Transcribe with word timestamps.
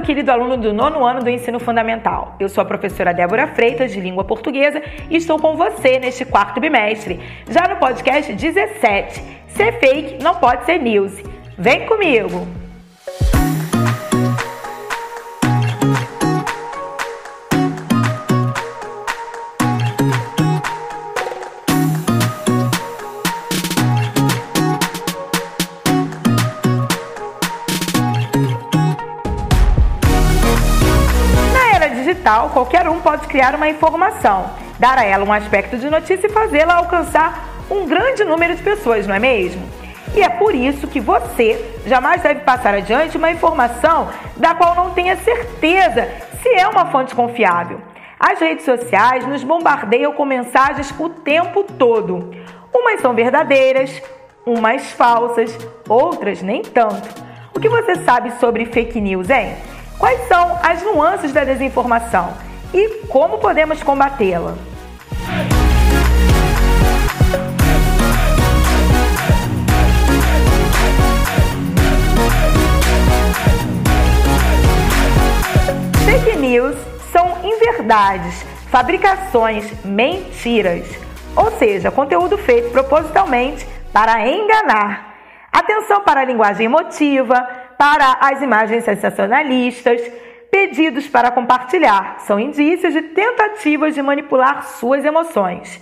meu 0.00 0.06
querido 0.06 0.32
aluno 0.32 0.56
do 0.56 0.72
nono 0.72 1.04
ano 1.04 1.22
do 1.22 1.28
ensino 1.28 1.60
fundamental. 1.60 2.34
Eu 2.40 2.48
sou 2.48 2.62
a 2.62 2.64
professora 2.64 3.12
Débora 3.12 3.46
Freitas, 3.48 3.92
de 3.92 4.00
língua 4.00 4.24
portuguesa, 4.24 4.82
e 5.10 5.16
estou 5.16 5.38
com 5.38 5.56
você 5.56 5.98
neste 5.98 6.24
quarto 6.24 6.58
bimestre, 6.58 7.20
já 7.50 7.68
no 7.68 7.76
podcast 7.76 8.32
17. 8.32 9.22
Ser 9.48 9.78
fake 9.78 10.22
não 10.22 10.36
pode 10.36 10.64
ser 10.64 10.78
news. 10.78 11.12
Vem 11.58 11.84
comigo! 11.84 12.59
Qualquer 32.50 32.88
um 32.88 33.00
pode 33.00 33.26
criar 33.26 33.54
uma 33.54 33.68
informação, 33.68 34.50
dar 34.78 34.98
a 34.98 35.04
ela 35.04 35.24
um 35.24 35.32
aspecto 35.32 35.78
de 35.78 35.88
notícia 35.88 36.26
e 36.26 36.32
fazê-la 36.32 36.74
alcançar 36.74 37.64
um 37.70 37.86
grande 37.86 38.24
número 38.24 38.54
de 38.54 38.62
pessoas, 38.62 39.06
não 39.06 39.14
é 39.14 39.18
mesmo? 39.18 39.62
E 40.14 40.22
é 40.22 40.28
por 40.28 40.54
isso 40.54 40.88
que 40.88 40.98
você 40.98 41.78
jamais 41.86 42.22
deve 42.22 42.40
passar 42.40 42.74
adiante 42.74 43.16
uma 43.16 43.30
informação 43.30 44.08
da 44.36 44.54
qual 44.54 44.74
não 44.74 44.90
tenha 44.90 45.16
certeza 45.16 46.08
se 46.42 46.48
é 46.48 46.66
uma 46.66 46.86
fonte 46.86 47.14
confiável. 47.14 47.80
As 48.18 48.38
redes 48.40 48.64
sociais 48.64 49.26
nos 49.26 49.44
bombardeiam 49.44 50.12
com 50.12 50.24
mensagens 50.24 50.92
o 50.98 51.08
tempo 51.08 51.64
todo. 51.64 52.30
Umas 52.74 53.00
são 53.00 53.14
verdadeiras, 53.14 54.02
umas 54.44 54.90
falsas, 54.92 55.56
outras 55.88 56.42
nem 56.42 56.62
tanto. 56.62 57.08
O 57.54 57.60
que 57.60 57.68
você 57.68 57.96
sabe 57.96 58.32
sobre 58.40 58.66
fake 58.66 59.00
news, 59.00 59.30
hein? 59.30 59.56
Quais 60.00 60.26
são 60.28 60.58
as 60.62 60.82
nuances 60.82 61.30
da 61.30 61.44
desinformação 61.44 62.32
e 62.72 63.04
como 63.06 63.36
podemos 63.36 63.82
combatê-la? 63.82 64.54
Fake 76.06 76.38
news 76.38 76.74
são 77.12 77.36
inverdades, 77.44 78.42
fabricações, 78.70 79.70
mentiras, 79.84 80.88
ou 81.36 81.50
seja, 81.58 81.90
conteúdo 81.90 82.38
feito 82.38 82.70
propositalmente 82.70 83.68
para 83.92 84.26
enganar. 84.26 85.14
Atenção 85.52 86.00
para 86.00 86.22
a 86.22 86.24
linguagem 86.24 86.64
emotiva, 86.64 87.46
para 87.80 88.18
as 88.20 88.42
imagens 88.42 88.84
sensacionalistas, 88.84 90.02
pedidos 90.50 91.08
para 91.08 91.30
compartilhar. 91.30 92.20
São 92.26 92.38
indícios 92.38 92.92
de 92.92 93.00
tentativas 93.00 93.94
de 93.94 94.02
manipular 94.02 94.64
suas 94.64 95.02
emoções. 95.02 95.80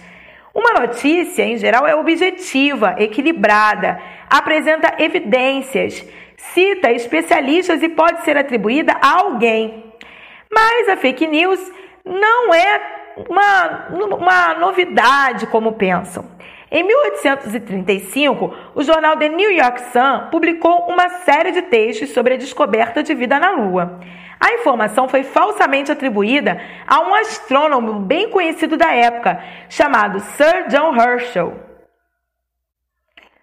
Uma 0.54 0.74
notícia, 0.78 1.42
em 1.42 1.56
geral, 1.56 1.84
é 1.88 1.96
objetiva, 1.96 2.94
equilibrada, 2.98 4.00
apresenta 4.30 4.94
evidências, 5.02 6.06
cita 6.36 6.92
especialistas 6.92 7.82
e 7.82 7.88
pode 7.88 8.22
ser 8.22 8.36
atribuída 8.36 8.96
a 9.02 9.19
alguém. 9.19 9.92
Mas 10.48 10.88
a 10.91 10.96
fake 10.96 11.26
news 11.26 11.60
não 12.04 12.54
é 12.54 12.80
uma, 13.28 13.88
uma 14.16 14.54
novidade 14.54 15.48
como 15.48 15.72
pensam. 15.72 16.24
Em 16.70 16.83
1835, 16.83 18.55
o 18.74 18.83
jornal 18.83 19.16
The 19.16 19.28
New 19.30 19.50
York 19.50 19.80
Sun 19.91 20.28
publicou 20.30 20.86
uma 20.86 21.08
série 21.08 21.50
de 21.50 21.62
textos 21.62 22.10
sobre 22.10 22.34
a 22.34 22.36
descoberta 22.36 23.02
de 23.02 23.14
vida 23.14 23.41
na 23.41 23.52
Lua. 23.52 24.00
A 24.38 24.53
informação 24.53 25.09
foi 25.09 25.22
falsamente 25.22 25.91
atribuída 25.91 26.60
a 26.87 27.00
um 27.00 27.15
astrônomo 27.15 28.00
bem 28.00 28.31
conhecido 28.31 28.76
da 28.76 28.94
época, 28.94 29.42
chamado 29.69 30.20
Sir 30.20 30.69
John 30.69 30.94
Herschel. 30.94 31.54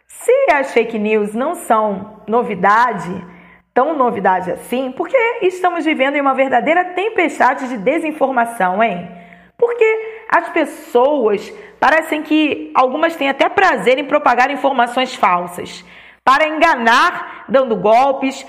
Se 0.06 0.32
as 0.54 0.72
fake 0.74 0.98
news 0.98 1.34
não 1.34 1.56
são 1.56 2.22
novidade, 2.28 3.26
tão 3.74 3.98
novidade 3.98 4.52
assim, 4.52 4.92
por 4.92 5.10
que 5.10 5.18
estamos 5.42 5.84
vivendo 5.84 6.16
em 6.16 6.22
uma 6.22 6.34
verdadeira 6.34 6.86
tempestade 6.86 7.68
de 7.68 7.78
desinformação, 7.78 8.82
hein? 8.82 9.12
Porque 9.58 10.15
as 10.30 10.50
pessoas 10.50 11.54
parecem 11.80 12.22
que 12.22 12.72
algumas 12.74 13.16
têm 13.16 13.30
até 13.30 13.48
prazer 13.50 14.00
em 14.00 14.06
propagar 14.06 14.50
informações 14.50 15.16
falsas 15.16 15.84
para 16.24 16.48
enganar, 16.48 17.46
dando 17.48 17.76
golpes, 17.76 18.46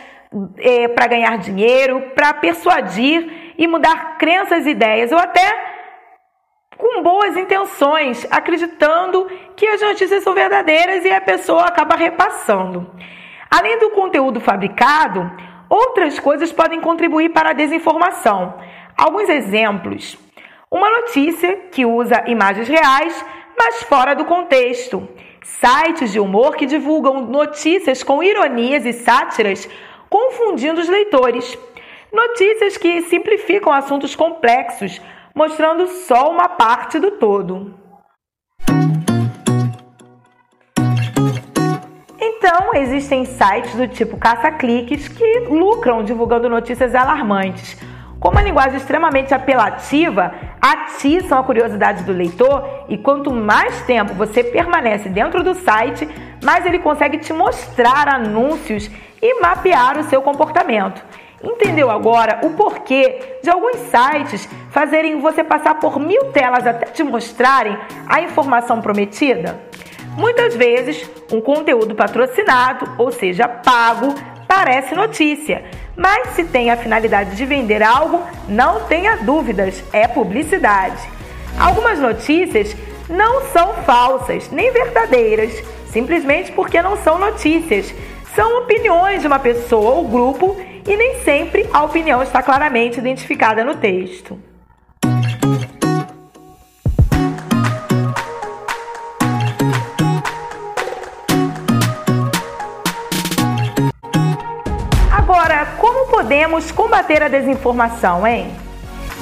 é, 0.59 0.89
para 0.89 1.07
ganhar 1.07 1.37
dinheiro, 1.39 2.11
para 2.15 2.33
persuadir 2.33 3.55
e 3.59 3.67
mudar 3.67 4.17
crenças 4.19 4.67
e 4.67 4.71
ideias, 4.71 5.13
ou 5.13 5.19
até 5.19 5.77
com 6.77 7.03
boas 7.03 7.37
intenções, 7.37 8.27
acreditando 8.31 9.27
que 9.57 9.67
as 9.67 9.81
notícias 9.81 10.23
são 10.23 10.35
verdadeiras 10.35 11.05
e 11.05 11.11
a 11.11 11.21
pessoa 11.21 11.65
acaba 11.65 11.97
repassando. 11.97 12.91
Além 13.51 13.79
do 13.79 13.91
conteúdo 13.91 14.41
fabricado, 14.41 15.31
outras 15.69 16.19
coisas 16.19 16.53
podem 16.53 16.81
contribuir 16.81 17.31
para 17.31 17.51
a 17.51 17.55
desinformação. 17.55 18.55
Alguns 18.97 19.29
exemplos. 19.29 20.26
Uma 20.69 20.91
notícia 20.91 21.57
que 21.71 21.87
usa 21.87 22.25
imagens 22.27 22.67
reais, 22.67 23.25
mas 23.57 23.85
fora 23.85 24.15
do 24.15 24.25
contexto. 24.25 25.09
Sites 25.45 26.11
de 26.11 26.19
humor 26.19 26.57
que 26.57 26.67
divulgam 26.67 27.21
notícias 27.21 28.03
com 28.03 28.21
ironias 28.21 28.85
e 28.85 28.93
sátiras, 28.93 29.69
confundindo 30.11 30.81
os 30.81 30.89
leitores. 30.89 31.57
Notícias 32.13 32.77
que 32.77 33.03
simplificam 33.03 33.73
assuntos 33.73 34.17
complexos, 34.17 35.01
mostrando 35.33 35.87
só 35.87 36.29
uma 36.29 36.49
parte 36.49 36.99
do 36.99 37.13
todo. 37.13 37.73
Então, 42.21 42.75
existem 42.75 43.25
sites 43.25 43.77
do 43.77 43.87
tipo 43.87 44.17
caça-cliques 44.17 45.07
que 45.07 45.39
lucram 45.49 46.03
divulgando 46.03 46.49
notícias 46.49 46.93
alarmantes 46.93 47.79
com 48.21 48.31
uma 48.31 48.43
linguagem 48.43 48.77
extremamente 48.77 49.35
apelativa, 49.35 50.35
atiçam 50.73 51.39
a 51.39 51.45
curiosidade 51.45 52.03
do 52.03 52.13
leitor 52.13 52.85
e 52.89 52.99
quanto 52.99 53.33
mais 53.33 53.83
tempo 53.83 54.15
você 54.15 54.43
permanece 54.43 55.09
dentro 55.09 55.45
do 55.45 55.55
site, 55.55 56.09
mais 56.43 56.67
ele 56.67 56.81
consegue 56.81 57.19
te 57.19 57.33
mostrar 57.33 58.09
anúncios 58.13 58.91
e 59.23 59.41
mapear 59.41 59.99
o 59.99 60.05
seu 60.05 60.21
comportamento. 60.23 61.05
Entendeu 61.43 61.91
agora 61.91 62.41
o 62.43 62.51
porquê 62.51 63.39
de 63.43 63.51
alguns 63.51 63.77
sites 63.77 64.49
fazerem 64.71 65.21
você 65.21 65.45
passar 65.45 65.77
por 65.77 66.01
mil 66.01 66.33
telas 66.33 66.67
até 66.67 66.87
te 66.87 67.05
mostrarem 67.05 67.79
a 68.09 68.21
informação 68.21 68.81
prometida? 68.81 69.61
Muitas 70.17 70.57
vezes, 70.57 71.09
um 71.31 71.41
conteúdo 71.41 71.95
patrocinado, 71.95 72.91
ou 72.99 73.13
seja, 73.13 73.47
pago, 73.47 74.15
parece 74.49 74.95
notícia, 74.95 75.65
mas 75.97 76.31
se 76.31 76.45
tem 76.45 76.71
a 76.71 76.77
finalidade 76.77 77.35
de 77.35 77.45
vender 77.47 77.83
algo, 77.83 78.23
não 78.49 78.85
tenha 78.85 79.17
dúvidas, 79.17 79.83
é 79.93 80.07
publicidade. 80.07 81.09
Algumas 81.59 81.99
notícias 81.99 82.77
não 83.09 83.43
são 83.53 83.75
falsas 83.85 84.51
nem 84.51 84.71
verdadeiras, 84.71 85.63
simplesmente 85.91 86.53
porque 86.53 86.83
não 86.83 86.97
são 86.99 87.19
notícias. 87.19 87.95
São 88.35 88.59
opiniões 88.59 89.23
de 89.23 89.27
uma 89.27 89.39
pessoa 89.39 89.95
ou 89.95 90.07
grupo 90.07 90.57
e 90.87 90.97
nem 90.97 91.21
sempre 91.21 91.67
a 91.73 91.83
opinião 91.83 92.23
está 92.23 92.43
claramente 92.43 92.99
identificada 92.99 93.65
no 93.65 93.77
texto. 93.77 94.39
Podemos 106.37 106.71
combater 106.71 107.23
a 107.23 107.29
desinformação, 107.29 108.27
hein? 108.27 108.51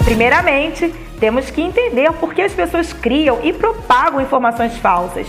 Primeiramente, 0.05 0.93
temos 1.21 1.49
que 1.49 1.63
entender 1.63 2.13
por 2.15 2.35
que 2.35 2.43
as 2.43 2.53
pessoas 2.53 2.93
criam 2.93 3.39
e 3.45 3.53
propagam 3.53 4.21
informações 4.21 4.77
falsas. 4.79 5.29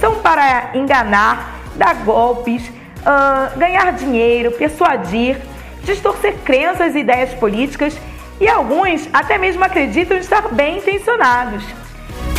São 0.00 0.14
para 0.14 0.70
enganar, 0.72 1.60
dar 1.74 1.94
golpes, 1.96 2.66
uh, 2.66 3.58
ganhar 3.58 3.92
dinheiro, 3.92 4.52
persuadir, 4.52 5.36
distorcer 5.82 6.36
crenças 6.42 6.94
e 6.94 7.00
ideias 7.00 7.34
políticas 7.34 7.94
e 8.40 8.48
alguns 8.48 9.06
até 9.12 9.36
mesmo 9.36 9.62
acreditam 9.62 10.16
estar 10.16 10.48
bem 10.54 10.78
intencionados. 10.78 11.62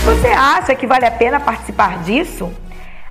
Você 0.05 0.29
acha 0.29 0.73
que 0.73 0.87
vale 0.87 1.05
a 1.05 1.11
pena 1.11 1.39
participar 1.39 1.99
disso? 1.99 2.51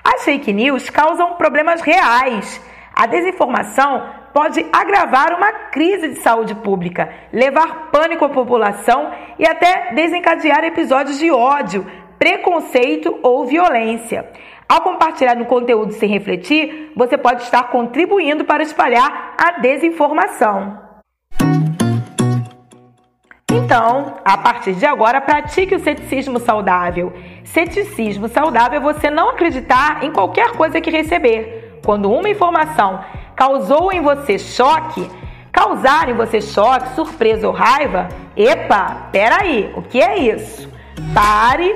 As 0.03 0.25
fake 0.25 0.53
news 0.53 0.91
causam 0.91 1.35
problemas 1.35 1.81
reais. 1.81 2.61
A 2.93 3.07
desinformação 3.07 4.03
pode 4.37 4.67
agravar 4.71 5.33
uma 5.35 5.51
crise 5.71 6.09
de 6.09 6.17
saúde 6.17 6.55
pública, 6.57 7.09
levar 7.33 7.89
pânico 7.91 8.23
à 8.23 8.29
população 8.29 9.11
e 9.39 9.47
até 9.47 9.95
desencadear 9.95 10.63
episódios 10.63 11.19
de 11.19 11.31
ódio, 11.31 11.87
preconceito 12.19 13.19
ou 13.23 13.47
violência. 13.47 14.31
Ao 14.69 14.83
compartilhar 14.83 15.37
no 15.37 15.47
conteúdo 15.47 15.93
sem 15.93 16.11
refletir, 16.11 16.93
você 16.95 17.17
pode 17.17 17.45
estar 17.45 17.71
contribuindo 17.71 18.45
para 18.45 18.63
espalhar 18.63 19.35
a 19.39 19.53
desinformação. 19.53 20.83
Então, 23.51 24.19
a 24.23 24.37
partir 24.37 24.75
de 24.75 24.85
agora, 24.85 25.19
pratique 25.19 25.75
o 25.75 25.81
ceticismo 25.81 26.39
saudável. 26.39 27.11
Ceticismo 27.43 28.29
saudável 28.29 28.81
é 28.81 28.83
você 28.83 29.09
não 29.09 29.31
acreditar 29.31 30.05
em 30.05 30.13
qualquer 30.13 30.53
coisa 30.53 30.79
que 30.79 30.91
receber. 30.91 31.81
Quando 31.83 32.11
uma 32.11 32.29
informação 32.29 33.01
causou 33.37 33.93
em 33.93 34.01
você 34.01 34.39
choque, 34.39 35.09
causar 35.53 36.09
em 36.09 36.15
você 36.15 36.41
choque, 36.41 36.95
surpresa 36.95 37.47
ou 37.47 37.53
raiva, 37.53 38.09
epa, 38.35 39.09
peraí, 39.13 39.71
o 39.77 39.83
que 39.83 40.01
é 40.01 40.19
isso? 40.19 40.69
Pare, 41.15 41.71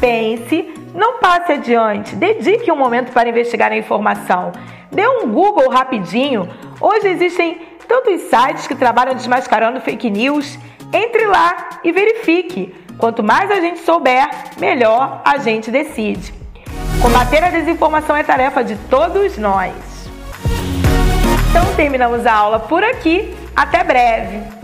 pense, 0.00 0.74
não 0.92 1.18
passe 1.20 1.52
adiante, 1.52 2.16
dedique 2.16 2.70
um 2.70 2.76
momento 2.76 3.12
para 3.12 3.28
investigar 3.28 3.70
a 3.70 3.76
informação. 3.76 4.50
Dê 4.90 5.06
um 5.06 5.28
Google 5.28 5.70
rapidinho. 5.70 6.48
Hoje 6.80 7.08
existem 7.08 7.60
tantos 7.86 8.22
sites 8.22 8.66
que 8.66 8.74
trabalham 8.74 9.14
desmascarando 9.14 9.80
fake 9.80 10.10
news. 10.10 10.58
Entre 10.92 11.26
lá 11.26 11.80
e 11.82 11.92
verifique. 11.92 12.74
Quanto 12.96 13.22
mais 13.22 13.50
a 13.50 13.60
gente 13.60 13.80
souber, 13.80 14.28
melhor 14.58 15.20
a 15.24 15.38
gente 15.38 15.70
decide. 15.70 16.32
Combater 17.02 17.44
a 17.44 17.50
desinformação 17.50 18.16
é 18.16 18.22
tarefa 18.22 18.64
de 18.64 18.76
todos 18.88 19.36
nós. 19.36 19.95
Então 21.56 21.74
terminamos 21.74 22.26
a 22.26 22.34
aula 22.34 22.60
por 22.60 22.84
aqui. 22.84 23.34
Até 23.56 23.82
breve! 23.82 24.55